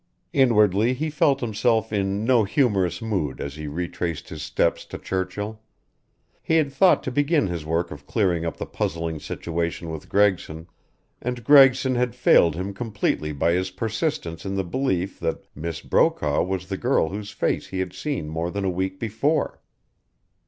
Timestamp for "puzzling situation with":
8.65-10.09